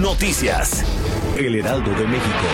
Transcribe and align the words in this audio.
Noticias. 0.00 0.84
El 1.36 1.54
Heraldo 1.54 1.90
de 1.90 2.06
México. 2.06 2.44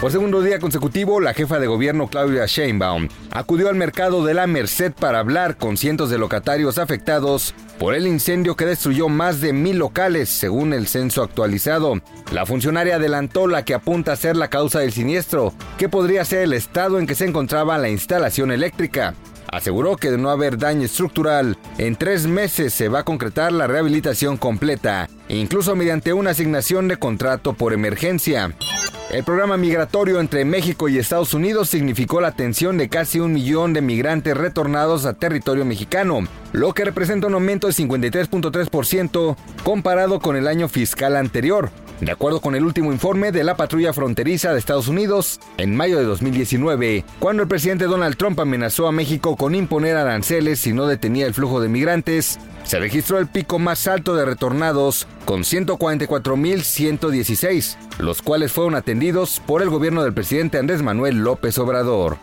Por 0.00 0.12
segundo 0.12 0.42
día 0.42 0.58
consecutivo, 0.58 1.20
la 1.20 1.34
jefa 1.34 1.58
de 1.58 1.66
gobierno 1.66 2.08
Claudia 2.08 2.46
Sheinbaum 2.46 3.08
acudió 3.30 3.68
al 3.68 3.74
mercado 3.74 4.24
de 4.24 4.34
la 4.34 4.46
Merced 4.46 4.92
para 4.92 5.18
hablar 5.18 5.56
con 5.56 5.76
cientos 5.76 6.10
de 6.10 6.18
locatarios 6.18 6.78
afectados 6.78 7.54
por 7.78 7.94
el 7.94 8.06
incendio 8.06 8.54
que 8.54 8.66
destruyó 8.66 9.08
más 9.08 9.40
de 9.40 9.52
mil 9.52 9.78
locales, 9.78 10.28
según 10.28 10.72
el 10.72 10.86
censo 10.86 11.22
actualizado. 11.22 12.00
La 12.32 12.46
funcionaria 12.46 12.96
adelantó 12.96 13.46
la 13.46 13.64
que 13.64 13.74
apunta 13.74 14.12
a 14.12 14.16
ser 14.16 14.36
la 14.36 14.48
causa 14.48 14.80
del 14.80 14.92
siniestro, 14.92 15.54
que 15.78 15.88
podría 15.88 16.24
ser 16.24 16.40
el 16.40 16.52
estado 16.52 16.98
en 16.98 17.06
que 17.06 17.14
se 17.14 17.24
encontraba 17.24 17.78
la 17.78 17.88
instalación 17.88 18.52
eléctrica. 18.52 19.14
Aseguró 19.54 19.96
que 19.96 20.10
de 20.10 20.18
no 20.18 20.30
haber 20.30 20.58
daño 20.58 20.84
estructural, 20.84 21.56
en 21.78 21.94
tres 21.94 22.26
meses 22.26 22.74
se 22.74 22.88
va 22.88 22.98
a 22.98 23.04
concretar 23.04 23.52
la 23.52 23.68
rehabilitación 23.68 24.36
completa, 24.36 25.08
incluso 25.28 25.76
mediante 25.76 26.12
una 26.12 26.30
asignación 26.30 26.88
de 26.88 26.96
contrato 26.96 27.52
por 27.52 27.72
emergencia. 27.72 28.52
El 29.12 29.22
programa 29.22 29.56
migratorio 29.56 30.18
entre 30.18 30.44
México 30.44 30.88
y 30.88 30.98
Estados 30.98 31.34
Unidos 31.34 31.68
significó 31.68 32.20
la 32.20 32.28
atención 32.28 32.76
de 32.76 32.88
casi 32.88 33.20
un 33.20 33.32
millón 33.32 33.72
de 33.74 33.80
migrantes 33.80 34.36
retornados 34.36 35.06
a 35.06 35.12
territorio 35.12 35.64
mexicano, 35.64 36.26
lo 36.50 36.72
que 36.72 36.84
representa 36.84 37.28
un 37.28 37.34
aumento 37.34 37.68
de 37.68 37.74
53.3% 37.74 39.36
comparado 39.62 40.18
con 40.18 40.34
el 40.34 40.48
año 40.48 40.66
fiscal 40.66 41.14
anterior. 41.14 41.70
De 42.04 42.12
acuerdo 42.12 42.40
con 42.40 42.54
el 42.54 42.64
último 42.66 42.92
informe 42.92 43.32
de 43.32 43.42
la 43.44 43.56
patrulla 43.56 43.94
fronteriza 43.94 44.52
de 44.52 44.58
Estados 44.58 44.88
Unidos, 44.88 45.40
en 45.56 45.74
mayo 45.74 45.98
de 45.98 46.04
2019, 46.04 47.02
cuando 47.18 47.42
el 47.42 47.48
presidente 47.48 47.86
Donald 47.86 48.18
Trump 48.18 48.38
amenazó 48.38 48.86
a 48.86 48.92
México 48.92 49.36
con 49.36 49.54
imponer 49.54 49.96
aranceles 49.96 50.60
si 50.60 50.74
no 50.74 50.86
detenía 50.86 51.26
el 51.26 51.32
flujo 51.32 51.62
de 51.62 51.70
migrantes, 51.70 52.38
se 52.62 52.78
registró 52.78 53.18
el 53.18 53.26
pico 53.26 53.58
más 53.58 53.86
alto 53.86 54.14
de 54.16 54.26
retornados 54.26 55.06
con 55.24 55.44
144.116, 55.44 57.76
los 58.00 58.20
cuales 58.20 58.52
fueron 58.52 58.74
atendidos 58.74 59.40
por 59.46 59.62
el 59.62 59.70
gobierno 59.70 60.02
del 60.02 60.12
presidente 60.12 60.58
Andrés 60.58 60.82
Manuel 60.82 61.24
López 61.24 61.56
Obrador. 61.56 62.18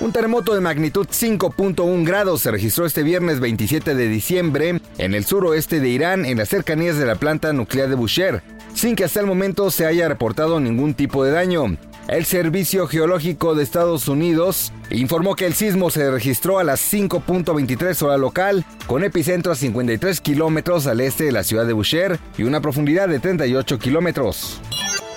Un 0.00 0.12
terremoto 0.12 0.54
de 0.54 0.62
magnitud 0.62 1.06
5.1 1.06 2.06
grados 2.06 2.40
se 2.40 2.50
registró 2.50 2.86
este 2.86 3.02
viernes 3.02 3.38
27 3.38 3.94
de 3.94 4.08
diciembre 4.08 4.80
en 4.96 5.14
el 5.14 5.26
suroeste 5.26 5.78
de 5.78 5.90
Irán, 5.90 6.24
en 6.24 6.38
las 6.38 6.48
cercanías 6.48 6.96
de 6.96 7.04
la 7.04 7.16
planta 7.16 7.52
nuclear 7.52 7.90
de 7.90 7.96
Bushehr, 7.96 8.42
sin 8.72 8.96
que 8.96 9.04
hasta 9.04 9.20
el 9.20 9.26
momento 9.26 9.70
se 9.70 9.84
haya 9.84 10.08
reportado 10.08 10.58
ningún 10.58 10.94
tipo 10.94 11.22
de 11.22 11.32
daño. 11.32 11.76
El 12.08 12.24
Servicio 12.24 12.86
Geológico 12.86 13.54
de 13.54 13.62
Estados 13.62 14.08
Unidos 14.08 14.72
informó 14.88 15.36
que 15.36 15.44
el 15.44 15.52
sismo 15.52 15.90
se 15.90 16.10
registró 16.10 16.58
a 16.58 16.64
las 16.64 16.80
5.23 16.80 18.02
hora 18.02 18.16
local, 18.16 18.64
con 18.86 19.04
epicentro 19.04 19.52
a 19.52 19.54
53 19.54 20.22
kilómetros 20.22 20.86
al 20.86 21.02
este 21.02 21.24
de 21.24 21.32
la 21.32 21.44
ciudad 21.44 21.66
de 21.66 21.74
Bushehr 21.74 22.18
y 22.38 22.44
una 22.44 22.62
profundidad 22.62 23.06
de 23.06 23.18
38 23.18 23.78
kilómetros. 23.78 24.62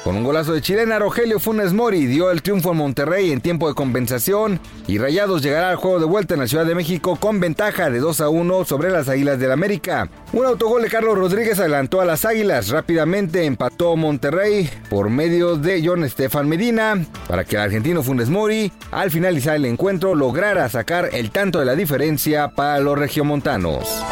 Con 0.03 0.17
un 0.17 0.23
golazo 0.25 0.51
de 0.51 0.61
chilena, 0.61 0.99
Rogelio 0.99 1.39
Funes 1.39 1.71
Mori 1.71 2.05
dio 2.07 2.29
el 2.29 2.41
triunfo 2.41 2.71
a 2.71 2.73
Monterrey 2.73 3.31
en 3.31 3.39
tiempo 3.39 3.69
de 3.69 3.73
compensación 3.73 4.59
y 4.85 4.97
Rayados 4.97 5.41
llegará 5.41 5.69
al 5.69 5.77
juego 5.77 5.97
de 5.97 6.05
vuelta 6.05 6.33
en 6.33 6.41
la 6.41 6.47
Ciudad 6.47 6.65
de 6.65 6.75
México 6.75 7.15
con 7.15 7.39
ventaja 7.39 7.89
de 7.89 7.99
2 7.99 8.19
a 8.19 8.27
1 8.27 8.65
sobre 8.65 8.91
las 8.91 9.07
Águilas 9.07 9.39
del 9.39 9.53
América. 9.53 10.09
Un 10.33 10.45
autogol 10.45 10.81
de 10.81 10.89
Carlos 10.89 11.17
Rodríguez 11.17 11.57
adelantó 11.57 12.01
a 12.01 12.05
las 12.05 12.25
Águilas, 12.25 12.67
rápidamente 12.67 13.45
empató 13.45 13.95
Monterrey 13.95 14.69
por 14.89 15.09
medio 15.09 15.55
de 15.55 15.81
John 15.85 16.03
Estefan 16.03 16.49
Medina 16.49 17.05
para 17.29 17.45
que 17.45 17.55
el 17.55 17.61
argentino 17.61 18.03
Funes 18.03 18.29
Mori 18.29 18.73
al 18.91 19.09
finalizar 19.09 19.55
el 19.55 19.63
encuentro 19.63 20.15
lograra 20.15 20.67
sacar 20.67 21.11
el 21.13 21.31
tanto 21.31 21.59
de 21.59 21.65
la 21.65 21.77
diferencia 21.77 22.49
para 22.49 22.79
los 22.79 22.99
regiomontanos. 22.99 24.03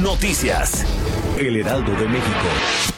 Noticias. 0.00 0.84
El 1.36 1.56
Heraldo 1.56 1.90
de 1.92 2.06
México. 2.06 2.97